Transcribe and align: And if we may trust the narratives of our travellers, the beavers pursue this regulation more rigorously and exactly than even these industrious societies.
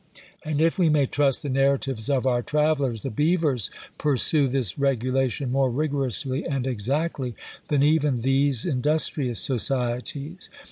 And 0.43 0.59
if 0.59 0.79
we 0.79 0.89
may 0.89 1.05
trust 1.05 1.43
the 1.43 1.47
narratives 1.49 2.09
of 2.09 2.25
our 2.25 2.41
travellers, 2.41 3.01
the 3.01 3.11
beavers 3.11 3.69
pursue 3.99 4.47
this 4.47 4.79
regulation 4.79 5.51
more 5.51 5.69
rigorously 5.69 6.43
and 6.43 6.65
exactly 6.65 7.35
than 7.67 7.83
even 7.83 8.21
these 8.21 8.65
industrious 8.65 9.39
societies. 9.39 10.49